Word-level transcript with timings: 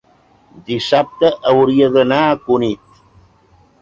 dissabte 0.69 1.31
hauria 1.51 1.91
d'anar 1.99 2.23
a 2.31 2.35
Cunit. 2.49 3.01